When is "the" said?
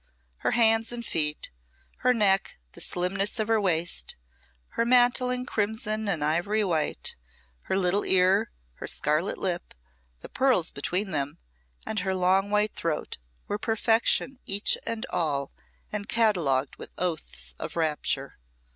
2.71-2.81, 10.21-10.27